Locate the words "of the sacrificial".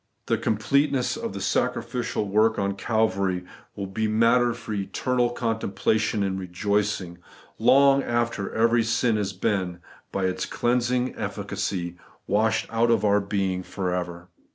1.15-2.27